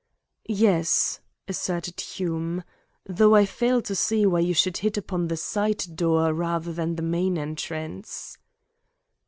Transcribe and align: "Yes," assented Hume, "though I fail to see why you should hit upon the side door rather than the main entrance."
"Yes," 0.49 1.19
assented 1.47 2.01
Hume, 2.01 2.63
"though 3.05 3.35
I 3.35 3.45
fail 3.45 3.83
to 3.83 3.93
see 3.93 4.25
why 4.25 4.39
you 4.39 4.55
should 4.55 4.77
hit 4.77 4.97
upon 4.97 5.27
the 5.27 5.37
side 5.37 5.83
door 5.95 6.33
rather 6.33 6.73
than 6.73 6.95
the 6.95 7.03
main 7.03 7.37
entrance." 7.37 8.35